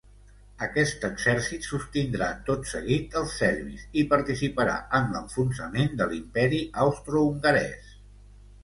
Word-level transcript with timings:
Aquest 0.67 1.03
exèrcit 1.09 1.67
sostindrà 1.67 2.29
tot 2.49 2.65
seguit 2.71 3.19
els 3.21 3.35
serbis 3.43 3.85
i 4.03 4.07
participarà 4.15 4.79
en 5.01 5.15
l'enfonsament 5.19 5.95
de 6.03 6.11
l'Imperi 6.15 6.65
austrohongarès. 6.89 7.97